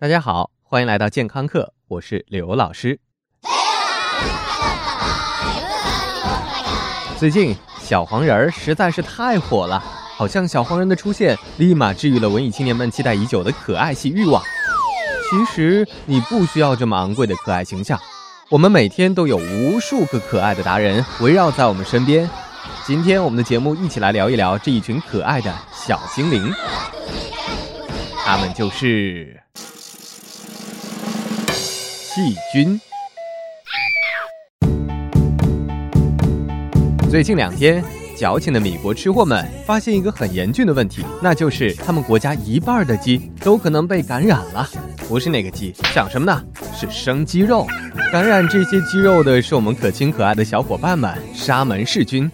[0.00, 2.98] 大家好，欢迎来到健康课，我是刘老师。
[7.18, 9.78] 最近小黄人儿实在是太火了，
[10.16, 14.42] 好像小黄人的出现立马治愈了文艺青年们期待已久的可爱系欲望。
[15.28, 18.00] 其实你不需要这么昂贵的可爱形象，
[18.48, 22.26] 我们每天都有无数个可爱的达人围绕在我们身边。
[22.86, 26.50] 今天我们的节目一起来聊一聊这一群可爱的小精灵，
[28.24, 29.38] 他们就是
[32.12, 32.80] 细菌。
[37.08, 37.84] 最近两天，
[38.16, 44.68] 矫情的米国吃货们发现一个很严峻的问题，那就是他们国家一半的鸡都可能被感染了。
[45.08, 46.42] 不是那个鸡，想什么呢？
[46.74, 47.64] 是生鸡肉。
[48.10, 52.28] 感染这些鸡肉的是我们可亲可爱的小伙伴们——沙门氏菌。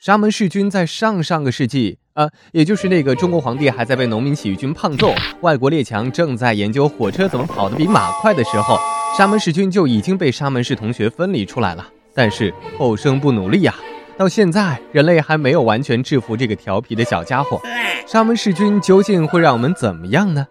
[0.00, 8.78] 沙门氏菌在上上个世纪，呃，也就是那个中国皇帝还在被农民起义军胖揍，外国列强正在研究火车怎么跑得比马快的时候，
[9.16, 11.88] 沙门氏菌就已经被沙门氏同学分离出来了。
[12.14, 13.74] 但是后生不努力呀，
[14.16, 17.60] 到现在人类还没有完全制服这个调皮的小家伙。
[18.06, 20.48] 沙门氏菌究竟会让我们怎么样呢？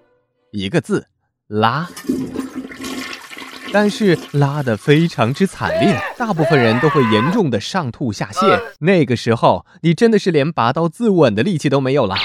[0.52, 1.08] 一个字。
[1.48, 1.88] 拉，
[3.72, 8.60] 但是拉的非常之惨烈，大部分人都会严重的上吐下泻。
[8.80, 12.16] 那个时候，你真的是连拔刀自刎的力气都没有了。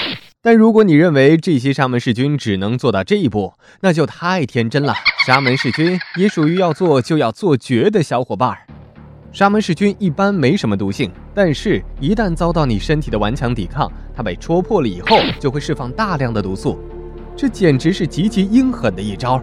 [0.41, 4.95] 但如果你认为这些沙门氏菌只能做到这一步，那就太天真了。
[5.29, 8.57] 沙门氏菌也属于要做就要做绝的小伙伴儿。
[9.31, 16.79] 沙门氏菌一般没什么毒性，但是一旦遭到你身体的顽强抵抗，它被戳破了以后，就会释放大量的毒素。
[17.37, 19.39] 这简直是极其阴狠的一招！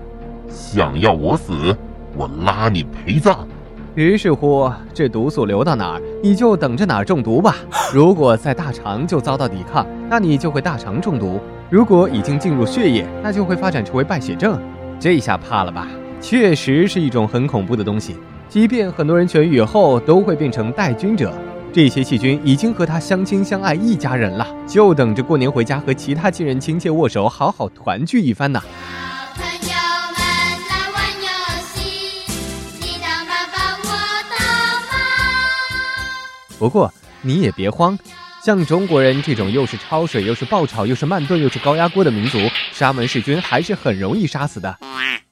[0.49, 1.55] 想要我死，
[2.17, 3.47] 我拉你陪葬。
[3.95, 7.55] 于是乎，这毒素流到哪儿，你就等着哪儿中毒吧。
[7.95, 11.39] 如果在大肠就遭到抵抗，那你就会大肠中毒；
[11.71, 14.61] 如果已经进入血液，那就会发展成为败血症。
[14.99, 15.87] 这下怕了吧？
[16.21, 18.17] 确实是一种很恐怖的东西。
[18.49, 21.33] 即便很多人痊愈后，都会变成带菌者。
[21.73, 28.61] 这些细菌已经和他相亲相爱一家人了，就等着过年回家和其他亲人亲切握手，好好团聚一番呢。
[29.37, 29.77] 小朋友
[30.17, 30.19] 们
[30.71, 31.29] 来玩游
[31.75, 32.25] 戏，
[32.81, 33.89] 你当爸爸，我
[34.31, 34.39] 当
[34.89, 36.59] 妈。
[36.59, 36.91] 不过
[37.21, 37.99] 你也别慌，
[38.47, 42.39] 像中国人这种又是焯水又是爆炒又是慢炖又是高压锅的民族，
[42.71, 44.73] 沙门氏菌还是很容易杀死的。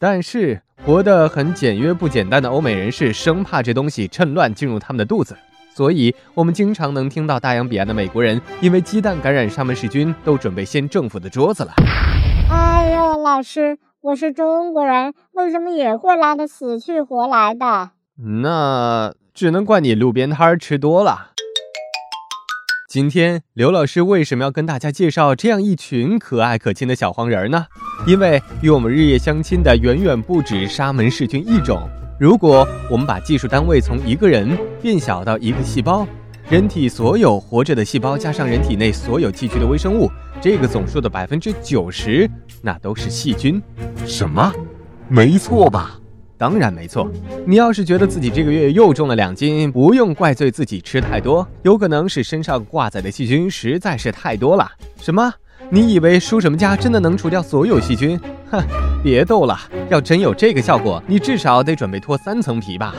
[0.00, 5.36] 但是活得很简约不简单的欧美人士，生怕这东西趁乱进入他们的肚子。
[5.76, 11.72] 所以，我们经常能听到大洋彼岸的美国人因为鸡蛋感染沙门氏菌，都准备掀政府的桌子了。
[12.50, 17.90] 哎呦，老师，我是中国人，为什么也会拉得死去活来的？
[18.40, 21.30] 那只能怪你路边摊吃多了。
[22.94, 27.66] 今天刘老师为什么要跟大家介绍这样一群可爱可亲的小黄人呢？
[28.06, 31.90] 因为与我们日夜相亲的远远不止沙门氏菌一种。
[32.20, 36.06] 如果我们把计数单位从一个人变小到一个细胞，
[36.48, 40.08] 人体所有活着的细胞加上人体内所有寄居的微生物，
[40.40, 42.30] 这个总数的百分之九十，
[42.62, 43.60] 那都是细菌。
[44.06, 44.52] 什么？
[45.08, 45.98] 没错吧？
[46.36, 47.10] 当然没错。
[47.46, 54.70] 你要是觉得自己这个月又重了两斤，不用怪罪自己吃太多，有可能是身上挂载的细菌实在是太多了。
[55.00, 55.32] 什么？
[55.70, 58.20] 你以为输什么家真的能除掉所有细菌？
[58.50, 58.62] 哼，
[59.02, 59.58] 别逗了！
[59.88, 62.94] 要真有这个效果，你至少得准备脱三层皮吧。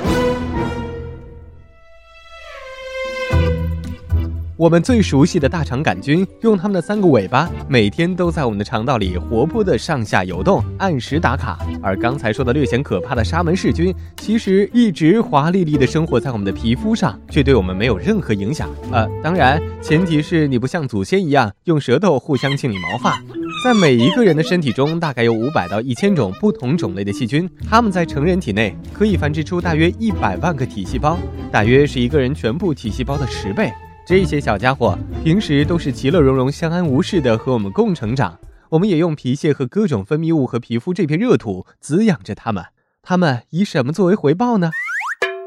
[4.57, 11.59] 我们最熟悉的大肠杆菌，用它们的三个尾巴，每天都在我们的肠道里活泼的上下游动，按时打卡。
[11.83, 18.69] 而刚才说的略显可怕的沙门氏菌，其实一直华丽丽的生活在我们的皮肤上，却对我们没有任何影响。
[18.93, 23.21] 呃，当然，前提是你不像祖先一样用舌头互相清理毛发。
[23.61, 31.19] 在每一个人的身体中，大概有五百到一千种不同种类的细菌，它们在成人体内可以繁殖出大约一百万个体细胞，
[31.51, 33.69] 大约是一个人全部体细胞的十倍。
[34.07, 38.37] 这些小家伙平时都是其乐融融、相安无事的和我们共成长。
[38.69, 42.63] 我们也用皮屑和各种分泌物和皮肤这片热土滋养着它们。
[43.01, 44.69] 它们以什么作为回报呢？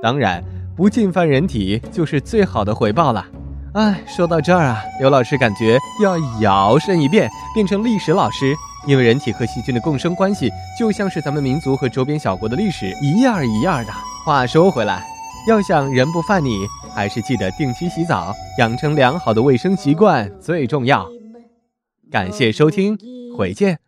[0.02, 0.42] 当然，
[0.76, 3.24] 不进犯人体就是最好的回报了。
[3.74, 8.56] 哎，说到这儿啊，刘老师感觉要摇身一变，变成历史老师，
[8.88, 13.92] 因为人体和细菌的共生关系，就像是咱们民族和周边小国的历史一样一样的。
[14.24, 15.06] 话说回来，
[15.48, 16.66] 要想人不犯你。
[16.94, 21.08] 还是记得定期洗澡，养成良好的卫生习惯最重要。
[22.10, 22.98] 感谢收听，
[23.36, 23.78] 回见。